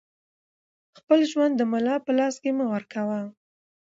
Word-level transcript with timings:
خپل 0.97 1.19
ژوند 1.31 1.53
د 1.57 1.61
ملا 1.71 1.95
په 2.05 2.11
لاس 2.19 2.35
کې 2.43 2.49
مه 2.57 2.65
ورکوه 2.73 3.19